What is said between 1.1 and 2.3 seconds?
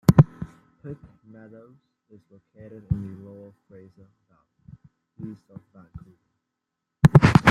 Meadows is